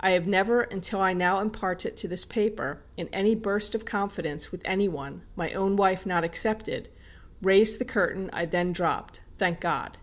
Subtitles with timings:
[0.00, 3.84] I have never, until I now impart it to this paper, in any burst of
[3.84, 6.88] confidence with any one, my own wife not excepted,
[7.42, 9.98] raised the curtain I then dropped, thank God."